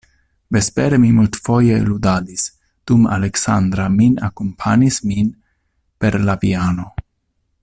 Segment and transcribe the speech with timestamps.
[0.55, 2.47] Vespere mi multfoje ludadis,
[2.91, 5.33] dum Aleksandra min akompanis min
[6.03, 6.93] per la piano.